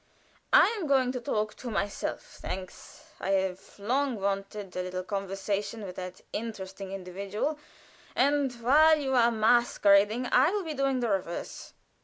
[0.51, 3.05] "I am going to talk to myself, thanks.
[3.19, 7.59] I have long wanted a little conversation with that interesting individual,
[8.15, 11.73] and while you are masquerading, I will be doing the reverse.